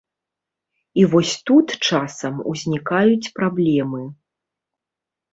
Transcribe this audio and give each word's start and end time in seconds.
І 1.01 1.01
вось 1.11 1.33
тут 1.49 1.67
часам 1.97 2.39
узнікаюць 2.53 3.31
праблемы. 3.41 4.01